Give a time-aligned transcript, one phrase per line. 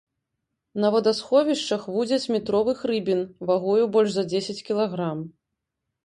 [0.83, 5.21] На водасховішчах вудзяць метровых рыбін вагою больш за дзесяць кілаграм.